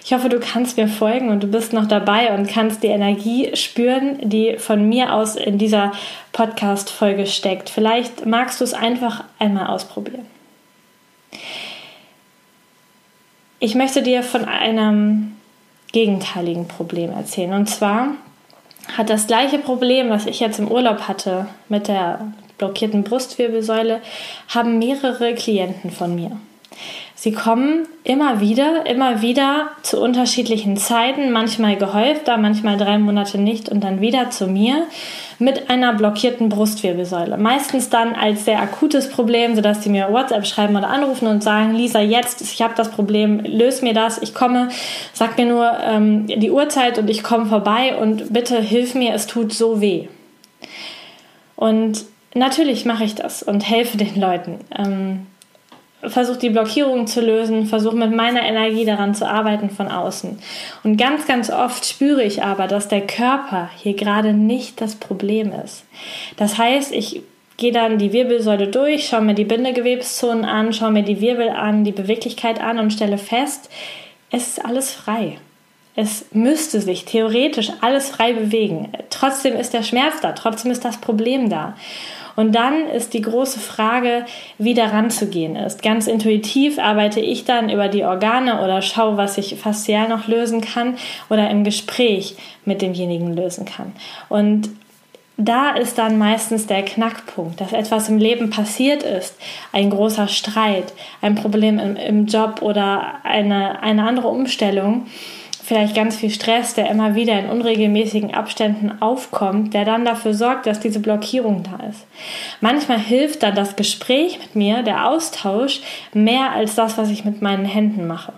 Ich 0.03 0.13
hoffe, 0.13 0.29
du 0.29 0.39
kannst 0.39 0.77
mir 0.77 0.87
folgen 0.87 1.29
und 1.29 1.41
du 1.41 1.47
bist 1.47 1.73
noch 1.73 1.87
dabei 1.87 2.33
und 2.35 2.47
kannst 2.47 2.83
die 2.83 2.87
Energie 2.87 3.55
spüren, 3.55 4.17
die 4.21 4.57
von 4.57 4.87
mir 4.87 5.13
aus 5.13 5.35
in 5.35 5.57
dieser 5.57 5.93
Podcast-Folge 6.33 7.25
steckt. 7.27 7.69
Vielleicht 7.69 8.25
magst 8.25 8.59
du 8.59 8.63
es 8.63 8.73
einfach 8.73 9.23
einmal 9.39 9.67
ausprobieren. 9.67 10.25
Ich 13.59 13.75
möchte 13.75 14.01
dir 14.01 14.23
von 14.23 14.45
einem 14.45 15.35
gegenteiligen 15.91 16.67
Problem 16.67 17.11
erzählen. 17.11 17.53
Und 17.53 17.67
zwar 17.69 18.15
hat 18.97 19.09
das 19.09 19.27
gleiche 19.27 19.59
Problem, 19.59 20.09
was 20.09 20.25
ich 20.25 20.39
jetzt 20.39 20.59
im 20.59 20.69
Urlaub 20.69 21.07
hatte 21.07 21.47
mit 21.69 21.87
der 21.87 22.33
blockierten 22.57 23.03
Brustwirbelsäule, 23.03 24.01
haben 24.47 24.77
mehrere 24.77 25.33
Klienten 25.33 25.91
von 25.91 26.13
mir. 26.13 26.37
Sie 27.23 27.33
kommen 27.33 27.87
immer 28.03 28.41
wieder, 28.41 28.87
immer 28.87 29.21
wieder 29.21 29.69
zu 29.83 30.01
unterschiedlichen 30.01 30.75
Zeiten, 30.75 31.31
manchmal 31.31 31.75
gehäufter, 31.75 32.35
manchmal 32.37 32.77
drei 32.77 32.97
Monate 32.97 33.37
nicht 33.37 33.69
und 33.69 33.83
dann 33.83 34.01
wieder 34.01 34.31
zu 34.31 34.47
mir 34.47 34.87
mit 35.37 35.69
einer 35.69 35.93
blockierten 35.93 36.49
Brustwirbelsäule. 36.49 37.37
Meistens 37.37 37.91
dann 37.91 38.15
als 38.15 38.45
sehr 38.45 38.59
akutes 38.59 39.07
Problem, 39.07 39.53
sodass 39.53 39.83
sie 39.83 39.91
mir 39.91 40.11
WhatsApp 40.11 40.47
schreiben 40.47 40.75
oder 40.75 40.89
anrufen 40.89 41.27
und 41.27 41.43
sagen, 41.43 41.75
Lisa, 41.75 41.99
jetzt, 41.99 42.41
ich 42.41 42.59
habe 42.63 42.73
das 42.75 42.89
Problem, 42.89 43.41
löse 43.41 43.85
mir 43.85 43.93
das, 43.93 44.19
ich 44.19 44.33
komme, 44.33 44.69
sag 45.13 45.37
mir 45.37 45.45
nur 45.45 45.71
ähm, 45.79 46.25
die 46.25 46.49
Uhrzeit 46.49 46.97
und 46.97 47.07
ich 47.07 47.21
komme 47.21 47.45
vorbei 47.45 47.97
und 47.97 48.33
bitte 48.33 48.59
hilf 48.59 48.95
mir, 48.95 49.13
es 49.13 49.27
tut 49.27 49.53
so 49.53 49.79
weh. 49.79 50.07
Und 51.55 52.03
natürlich 52.33 52.85
mache 52.85 53.03
ich 53.03 53.13
das 53.13 53.43
und 53.43 53.69
helfe 53.69 53.97
den 53.97 54.19
Leuten. 54.19 54.57
Ähm, 54.75 55.27
versuche 56.03 56.39
die 56.39 56.49
Blockierung 56.49 57.07
zu 57.07 57.21
lösen, 57.21 57.65
versuche 57.65 57.95
mit 57.95 58.15
meiner 58.15 58.43
Energie 58.43 58.85
daran 58.85 59.13
zu 59.13 59.27
arbeiten 59.27 59.69
von 59.69 59.87
außen. 59.89 60.39
Und 60.83 60.97
ganz, 60.97 61.27
ganz 61.27 61.49
oft 61.49 61.85
spüre 61.85 62.23
ich 62.23 62.43
aber, 62.43 62.67
dass 62.67 62.87
der 62.87 63.01
Körper 63.01 63.69
hier 63.77 63.95
gerade 63.95 64.33
nicht 64.33 64.81
das 64.81 64.95
Problem 64.95 65.51
ist. 65.63 65.83
Das 66.37 66.57
heißt, 66.57 66.91
ich 66.91 67.21
gehe 67.57 67.71
dann 67.71 67.99
die 67.99 68.13
Wirbelsäule 68.13 68.67
durch, 68.67 69.07
schaue 69.07 69.21
mir 69.21 69.35
die 69.35 69.45
Bindegewebszonen 69.45 70.45
an, 70.45 70.73
schaue 70.73 70.91
mir 70.91 71.03
die 71.03 71.21
Wirbel 71.21 71.49
an, 71.49 71.83
die 71.83 71.91
Beweglichkeit 71.91 72.59
an 72.59 72.79
und 72.79 72.91
stelle 72.91 73.19
fest, 73.19 73.69
es 74.31 74.47
ist 74.47 74.65
alles 74.65 74.91
frei. 74.91 75.37
Es 75.95 76.25
müsste 76.31 76.79
sich 76.79 77.05
theoretisch 77.05 77.69
alles 77.81 78.09
frei 78.09 78.33
bewegen. 78.33 78.93
Trotzdem 79.09 79.55
ist 79.55 79.73
der 79.73 79.83
Schmerz 79.83 80.15
da, 80.21 80.31
trotzdem 80.31 80.71
ist 80.71 80.85
das 80.85 80.97
Problem 80.97 81.49
da. 81.49 81.75
Und 82.35 82.53
dann 82.53 82.87
ist 82.87 83.13
die 83.13 83.21
große 83.21 83.59
Frage, 83.59 84.25
wie 84.57 84.73
daran 84.73 85.09
zu 85.11 85.27
gehen 85.27 85.55
ist. 85.55 85.83
Ganz 85.83 86.07
intuitiv 86.07 86.79
arbeite 86.79 87.19
ich 87.19 87.45
dann 87.45 87.69
über 87.69 87.87
die 87.87 88.03
Organe 88.03 88.61
oder 88.63 88.81
schaue, 88.81 89.17
was 89.17 89.37
ich 89.37 89.55
faszial 89.55 90.07
noch 90.07 90.27
lösen 90.27 90.61
kann 90.61 90.97
oder 91.29 91.49
im 91.49 91.63
Gespräch 91.63 92.35
mit 92.65 92.81
demjenigen 92.81 93.35
lösen 93.35 93.65
kann. 93.65 93.93
Und 94.29 94.69
da 95.37 95.71
ist 95.71 95.97
dann 95.97 96.17
meistens 96.17 96.67
der 96.67 96.83
Knackpunkt, 96.83 97.61
dass 97.61 97.73
etwas 97.73 98.09
im 98.09 98.17
Leben 98.17 98.49
passiert 98.49 99.01
ist, 99.01 99.35
ein 99.71 99.89
großer 99.89 100.27
Streit, 100.27 100.93
ein 101.21 101.35
Problem 101.35 101.79
im, 101.79 101.95
im 101.95 102.25
Job 102.27 102.61
oder 102.61 103.15
eine, 103.23 103.81
eine 103.81 104.03
andere 104.07 104.27
Umstellung 104.27 105.07
vielleicht 105.71 105.95
ganz 105.95 106.17
viel 106.17 106.31
Stress, 106.31 106.73
der 106.73 106.89
immer 106.89 107.15
wieder 107.15 107.39
in 107.39 107.49
unregelmäßigen 107.49 108.33
Abständen 108.33 109.01
aufkommt, 109.01 109.73
der 109.73 109.85
dann 109.85 110.03
dafür 110.03 110.33
sorgt, 110.33 110.65
dass 110.65 110.81
diese 110.81 110.99
Blockierung 110.99 111.63
da 111.63 111.87
ist. 111.87 112.05
Manchmal 112.59 112.99
hilft 112.99 113.41
dann 113.41 113.55
das 113.55 113.77
Gespräch 113.77 114.37
mit 114.39 114.53
mir, 114.53 114.83
der 114.83 115.07
Austausch, 115.07 115.79
mehr 116.13 116.51
als 116.51 116.75
das, 116.75 116.97
was 116.97 117.09
ich 117.09 117.23
mit 117.23 117.41
meinen 117.41 117.63
Händen 117.63 118.05
mache. 118.05 118.33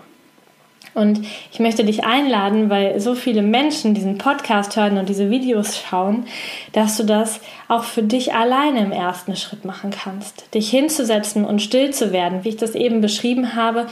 Und 0.94 1.26
ich 1.50 1.58
möchte 1.58 1.84
dich 1.84 2.04
einladen, 2.04 2.70
weil 2.70 3.00
so 3.00 3.16
viele 3.16 3.42
Menschen 3.42 3.94
diesen 3.94 4.16
Podcast 4.16 4.76
hören 4.76 4.96
und 4.96 5.08
diese 5.08 5.28
Videos 5.28 5.76
schauen, 5.76 6.26
dass 6.70 6.96
du 6.96 7.02
das 7.02 7.40
auch 7.66 7.82
für 7.82 8.04
dich 8.04 8.32
alleine 8.32 8.78
im 8.78 8.92
ersten 8.92 9.34
Schritt 9.34 9.64
machen 9.64 9.90
kannst. 9.90 10.54
Dich 10.54 10.70
hinzusetzen 10.70 11.44
und 11.44 11.60
still 11.60 11.90
zu 11.90 12.12
werden, 12.12 12.44
wie 12.44 12.50
ich 12.50 12.58
das 12.58 12.76
eben 12.76 13.00
beschrieben 13.00 13.56
habe, 13.56 13.88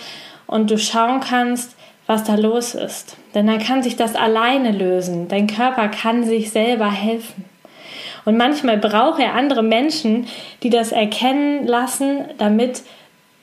und 0.46 0.70
du 0.70 0.78
schauen 0.78 1.20
kannst, 1.20 1.74
was 2.06 2.24
da 2.24 2.34
los 2.34 2.74
ist. 2.74 3.16
Denn 3.34 3.46
dann 3.46 3.58
kann 3.58 3.82
sich 3.82 3.96
das 3.96 4.14
alleine 4.14 4.72
lösen. 4.72 5.28
Dein 5.28 5.46
Körper 5.46 5.88
kann 5.88 6.24
sich 6.24 6.50
selber 6.50 6.90
helfen. 6.90 7.44
Und 8.24 8.36
manchmal 8.36 8.78
braucht 8.78 9.20
er 9.20 9.34
andere 9.34 9.62
Menschen, 9.62 10.26
die 10.62 10.70
das 10.70 10.92
erkennen 10.92 11.66
lassen, 11.66 12.26
damit 12.38 12.82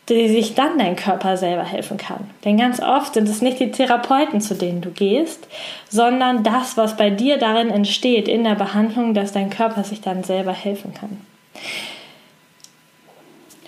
sich 0.08 0.56
dann 0.56 0.80
dein 0.80 0.96
Körper 0.96 1.38
selber 1.38 1.64
helfen 1.64 1.98
kann. 1.98 2.32
Denn 2.44 2.58
ganz 2.58 2.82
oft 2.82 3.14
sind 3.14 3.30
es 3.30 3.42
nicht 3.42 3.60
die 3.60 3.72
Therapeuten, 3.72 4.42
zu 4.42 4.56
denen 4.56 4.82
du 4.82 4.90
gehst, 4.90 5.48
sondern 5.88 6.44
das, 6.44 6.78
was 6.78 6.98
bei 6.98 7.12
dir 7.12 7.38
darin 7.38 7.70
entsteht 7.70 8.28
in 8.28 8.44
der 8.44 8.56
Behandlung, 8.56 9.14
dass 9.14 9.34
dein 9.34 9.52
Körper 9.52 9.84
sich 9.84 10.02
dann 10.02 10.24
selber 10.24 10.54
helfen 10.54 10.96
kann. 10.96 11.22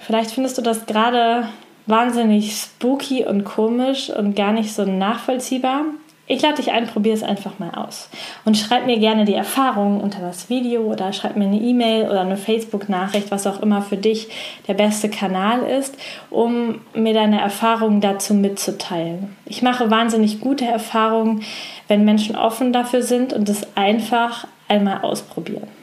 Vielleicht 0.01 0.31
findest 0.31 0.57
du 0.57 0.63
das 0.63 0.87
gerade 0.87 1.47
wahnsinnig 1.91 2.55
spooky 2.55 3.25
und 3.25 3.43
komisch 3.43 4.09
und 4.09 4.35
gar 4.35 4.53
nicht 4.53 4.73
so 4.73 4.83
nachvollziehbar. 4.85 5.83
ich 6.25 6.41
lade 6.41 6.55
dich 6.55 6.71
ein, 6.71 6.87
probier 6.87 7.13
es 7.13 7.23
einfach 7.23 7.59
mal 7.59 7.71
aus. 7.71 8.09
Und 8.45 8.57
schreib 8.57 8.85
mir 8.85 8.97
gerne 8.97 9.25
die 9.25 9.33
Erfahrungen 9.33 9.99
unter 9.99 10.21
das 10.21 10.49
Video 10.49 10.83
oder 10.83 11.11
schreib 11.11 11.35
mir 11.35 11.45
eine 11.45 11.59
E-Mail 11.59 12.05
oder 12.05 12.21
eine 12.21 12.37
Facebook-Nachricht, 12.37 13.29
was 13.29 13.45
auch 13.45 13.61
immer 13.61 13.81
für 13.81 13.97
dich 13.97 14.29
der 14.67 14.73
beste 14.73 15.09
Kanal 15.09 15.63
ist, 15.63 15.97
um 16.29 16.79
mir 16.95 17.13
deine 17.13 17.41
Erfahrungen 17.41 17.99
dazu 17.99 18.33
mitzuteilen. 18.33 19.35
Ich 19.45 19.61
mache 19.61 19.91
wahnsinnig 19.91 20.39
gute 20.39 20.65
Erfahrungen, 20.65 21.43
wenn 21.89 22.05
Menschen 22.05 22.37
offen 22.37 22.71
dafür 22.71 23.03
sind 23.03 23.33
und 23.33 23.49
es 23.49 23.67
einfach 23.75 24.47
einmal 24.69 25.01
ausprobieren. 25.01 25.80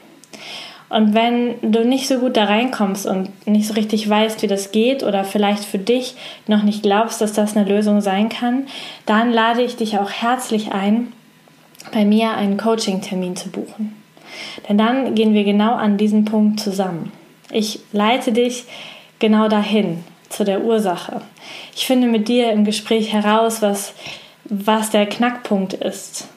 Und 0.89 1.13
wenn 1.13 1.55
du 1.61 1.85
nicht 1.85 2.07
so 2.07 2.17
gut 2.17 2.35
da 2.35 2.45
reinkommst 2.45 3.05
und 3.05 3.29
nicht 3.47 3.67
so 3.67 3.75
richtig 3.75 4.09
weißt, 4.09 4.41
wie 4.41 4.47
das 4.47 4.71
geht 4.71 5.03
oder 5.03 5.23
vielleicht 5.23 5.63
für 5.63 5.77
dich 5.77 6.15
noch 6.47 6.63
nicht 6.63 6.81
glaubst, 6.81 7.21
dass 7.21 7.33
das 7.33 7.55
eine 7.55 7.69
Lösung 7.69 8.01
sein 8.01 8.29
kann, 8.29 8.65
dann 9.05 9.31
lade 9.31 9.61
ich 9.61 9.75
dich 9.75 9.99
auch 9.99 10.09
herzlich 10.09 10.71
ein, 10.71 11.13
bei 11.93 12.05
mir 12.05 12.31
einen 12.31 12.57
Coaching-Termin 12.57 13.35
zu 13.35 13.49
buchen. 13.49 13.95
Denn 14.67 14.77
dann 14.77 15.13
gehen 15.13 15.33
wir 15.33 15.43
genau 15.43 15.73
an 15.73 15.97
diesen 15.97 16.25
Punkt 16.25 16.59
zusammen. 16.59 17.11
Ich 17.51 17.79
leite 17.91 18.31
dich 18.31 18.65
genau 19.19 19.47
dahin, 19.47 20.03
zu 20.29 20.43
der 20.43 20.63
Ursache. 20.63 21.21
Ich 21.75 21.85
finde 21.85 22.07
mit 22.07 22.27
dir 22.27 22.51
im 22.51 22.65
Gespräch 22.65 23.13
heraus, 23.13 23.61
was, 23.61 23.93
was 24.45 24.89
der 24.89 25.05
Knackpunkt 25.05 25.73
ist 25.73 26.27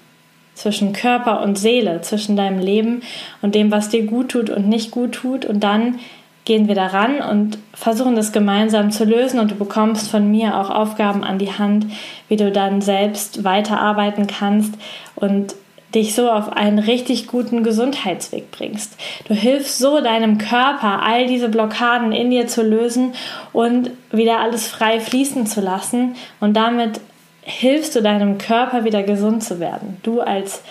zwischen 0.63 0.93
Körper 0.93 1.43
und 1.43 1.59
Seele, 1.59 2.01
zwischen 2.03 2.37
deinem 2.37 2.61
Leben 2.61 3.03
und 3.43 3.55
dem, 3.55 3.71
was 3.71 3.89
dir 3.89 4.07
gut 4.07 4.31
tut 4.31 4.49
und 4.49 4.69
nicht 4.69 4.91
gut 4.93 5.13
tut. 5.13 5.45
Und 5.45 5.61
dann 5.61 5.99
gehen 6.45 6.69
wir 6.69 6.75
daran 6.75 7.21
und 7.21 7.59
versuchen 7.75 8.17
das 8.17 8.33
gemeinsam 8.33 8.91
zu 8.91 9.05
lösen 9.05 9.39
und 9.39 9.51
du 9.51 9.55
bekommst 9.55 10.11
von 10.11 10.31
mir 10.31 10.57
auch 10.57 10.71
Aufgaben 10.71 11.23
an 11.25 11.39
die 11.39 11.53
Hand, 11.53 11.87
wie 12.29 12.37
du 12.37 12.51
dann 12.51 12.81
selbst 12.81 13.45
weiterarbeiten 13.45 14.27
kannst 14.27 14.75
und 15.15 15.55
dich 15.95 16.15
so 16.15 16.31
auf 16.31 16.51
einen 16.53 16.79
richtig 16.79 17.27
guten 17.27 17.63
Gesundheitsweg 17.63 18.51
bringst. 18.51 18.97
Du 19.29 19.35
hilfst 19.35 19.79
so 19.79 20.01
deinem 20.01 20.39
Körper, 20.39 21.03
all 21.03 21.27
diese 21.27 21.49
Blockaden 21.49 22.13
in 22.13 22.31
dir 22.31 22.47
zu 22.47 22.63
lösen 22.63 23.13
und 23.53 23.91
wieder 24.11 24.41
alles 24.41 24.67
frei 24.67 25.01
fließen 25.01 25.47
zu 25.47 25.61
lassen 25.61 26.15
und 26.41 26.57
damit 26.57 27.01
hilfst 27.43 27.95
du 27.95 28.03
deinem 28.03 28.39
Körper 28.39 28.85
wieder 28.85 29.03
gesund 29.03 29.45
zu 29.45 29.61
werden. 29.61 29.99
Du 30.03 30.21
als 30.21 30.63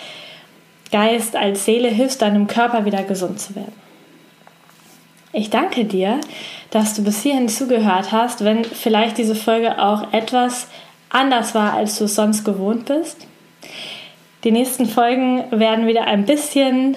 Geist, 0.90 1.36
als 1.36 1.64
Seele 1.64 1.88
hilfst 1.88 2.20
deinem 2.22 2.46
Körper 2.46 2.84
wieder 2.84 3.02
gesund 3.02 3.40
zu 3.40 3.54
werden. 3.54 3.72
Ich 5.32 5.48
danke 5.48 5.86
dir, 5.86 6.20
dass 6.70 6.94
du 6.94 7.02
bis 7.02 7.22
hierhin 7.22 7.48
zugehört 7.48 8.12
hast, 8.12 8.44
wenn 8.44 8.64
vielleicht 8.64 9.16
diese 9.16 9.34
Folge 9.34 9.82
auch 9.82 10.12
etwas 10.12 10.68
anders 11.08 11.54
war, 11.54 11.72
als 11.72 11.98
du 11.98 12.04
es 12.04 12.14
sonst 12.14 12.44
gewohnt 12.44 12.86
bist. 12.86 13.26
Die 14.44 14.50
nächsten 14.50 14.86
Folgen 14.86 15.44
werden 15.50 15.86
wieder 15.86 16.06
ein 16.06 16.26
bisschen 16.26 16.96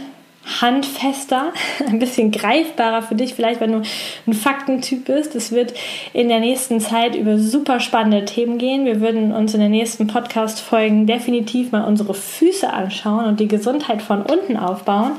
handfester, 0.62 1.54
ein 1.88 2.00
bisschen 2.00 2.32
greifbarer 2.32 3.02
für 3.02 3.16
dich, 3.16 3.34
vielleicht 3.34 3.62
wenn 3.62 3.72
du 3.72 3.82
ein 4.28 4.34
Faktentyp 4.34 5.06
bist. 5.06 5.36
Es 5.36 5.52
wird 5.52 5.74
in 6.14 6.30
der 6.30 6.40
nächsten 6.40 6.80
Zeit 6.80 7.16
über 7.16 7.38
super 7.38 7.80
spannende 7.80 8.26
Themen 8.26 8.58
gehen. 8.58 8.86
Wir 8.86 9.02
würden 9.02 9.32
uns 9.32 9.54
in 9.54 9.60
den 9.60 9.72
nächsten 9.72 10.08
Podcast-Folgen 10.08 11.08
definitiv 11.08 11.72
mal 11.72 11.84
unsere 11.84 12.14
Füße 12.14 12.72
anschauen 12.72 13.26
und 13.26 13.40
die 13.40 13.48
Gesundheit 13.48 14.02
von 14.02 14.22
unten 14.22 14.58
aufbauen. 14.58 15.14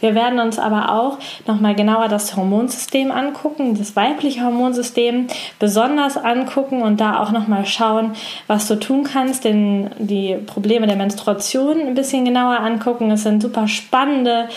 Wir 0.00 0.14
werden 0.14 0.38
uns 0.38 0.58
aber 0.58 0.92
auch 0.92 1.18
nochmal 1.46 1.74
genauer 1.74 2.08
das 2.08 2.36
Hormonsystem 2.36 3.10
angucken, 3.10 3.76
das 3.76 3.96
weibliche 3.96 4.44
Hormonsystem 4.44 5.26
besonders 5.58 6.16
angucken 6.16 6.82
und 6.82 7.00
da 7.00 7.20
auch 7.20 7.32
nochmal 7.32 7.66
schauen, 7.66 8.12
was 8.46 8.68
du 8.68 8.76
tun 8.76 9.04
kannst, 9.04 9.44
denn 9.44 9.90
die 9.98 10.36
Probleme 10.46 10.86
der 10.86 10.96
Menstruation 10.96 11.80
ein 11.80 11.94
bisschen 11.94 12.24
genauer 12.24 12.60
angucken. 12.60 13.10
Es 13.10 13.24
sind 13.24 13.42
super 13.42 13.66
spannende 13.66 14.48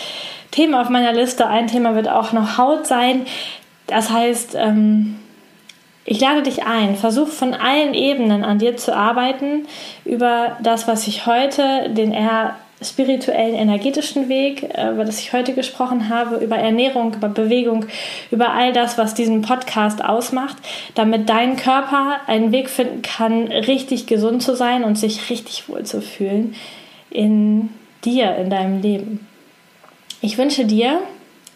Themen 0.50 0.74
auf 0.74 0.88
meiner 0.88 1.12
Liste. 1.12 1.46
Ein 1.46 1.66
Thema 1.66 1.94
wird 1.94 2.08
auch 2.08 2.32
noch 2.32 2.58
Haut 2.58 2.86
sein. 2.86 3.26
Das 3.86 4.10
heißt, 4.10 4.54
ähm, 4.54 5.18
ich 6.04 6.20
lade 6.20 6.42
dich 6.42 6.64
ein, 6.64 6.96
versuch 6.96 7.28
von 7.28 7.54
allen 7.54 7.94
Ebenen 7.94 8.44
an 8.44 8.58
dir 8.58 8.76
zu 8.76 8.94
arbeiten 8.94 9.66
über 10.04 10.56
das, 10.62 10.88
was 10.88 11.06
ich 11.06 11.26
heute, 11.26 11.90
den 11.90 12.12
eher 12.12 12.56
spirituellen, 12.84 13.54
energetischen 13.54 14.28
Weg, 14.28 14.64
äh, 14.76 14.90
über 14.90 15.04
das 15.04 15.20
ich 15.20 15.32
heute 15.32 15.54
gesprochen 15.54 16.08
habe, 16.08 16.36
über 16.44 16.56
Ernährung, 16.56 17.14
über 17.14 17.28
Bewegung, 17.28 17.86
über 18.30 18.50
all 18.50 18.72
das, 18.72 18.98
was 18.98 19.14
diesen 19.14 19.42
Podcast 19.42 20.04
ausmacht, 20.04 20.56
damit 20.94 21.28
dein 21.28 21.56
Körper 21.56 22.16
einen 22.26 22.50
Weg 22.50 22.68
finden 22.70 23.02
kann, 23.02 23.48
richtig 23.48 24.06
gesund 24.06 24.42
zu 24.42 24.56
sein 24.56 24.84
und 24.84 24.98
sich 24.98 25.30
richtig 25.30 25.68
wohl 25.68 25.84
zu 25.84 26.00
fühlen 26.02 26.54
in 27.10 27.70
dir, 28.04 28.34
in 28.36 28.50
deinem 28.50 28.82
Leben. 28.82 29.28
Ich 30.24 30.38
wünsche 30.38 30.64
dir 30.64 31.00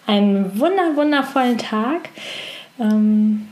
einen 0.09 0.59
wunder, 0.59 0.97
wundervollen 0.97 1.57
Tag. 1.57 2.09
Ähm, 2.81 3.47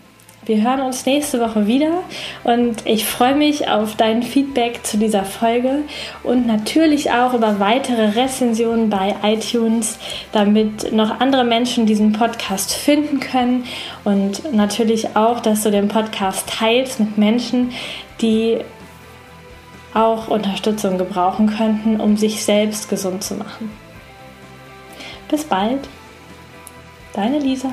wir 0.45 0.61
hören 0.61 0.81
uns 0.81 1.07
nächste 1.07 1.39
Woche 1.39 1.69
wieder 1.69 2.03
und 2.43 2.85
ich 2.85 3.07
freue 3.07 3.37
mich 3.37 3.69
auf 3.69 3.95
dein 3.95 4.25
Feedback 4.25 4.85
zu 4.85 4.99
dieser 4.99 5.23
Folge 5.25 5.83
und 6.25 6.49
natürlich 6.49 7.13
auch 7.13 7.33
über 7.33 7.61
weitere 7.61 8.21
Rezensionen 8.21 8.91
bei 8.91 9.15
iTunes, 9.23 10.01
damit 10.33 10.93
noch 10.93 11.21
andere 11.21 11.45
Menschen 11.45 11.87
diesen 11.87 12.13
Podcast 12.13 12.75
finden 12.75 13.21
können 13.21 13.67
und 14.03 14.53
natürlich 14.53 15.15
auch, 15.15 15.39
dass 15.39 15.63
du 15.63 15.71
den 15.71 15.87
Podcast 15.87 16.49
teilst 16.49 16.99
mit 16.99 17.17
Menschen, 17.17 17.71
die 18.21 18.59
auch 19.95 20.27
Unterstützung 20.27 20.99
gebrauchen 20.99 21.47
könnten, 21.57 22.01
um 22.01 22.17
sich 22.17 22.45
selbst 22.45 22.89
gesund 22.89 23.23
zu 23.23 23.35
machen. 23.35 23.84
Bis 25.35 25.43
bald, 25.43 25.89
deine 27.13 27.41
Lisa. 27.41 27.69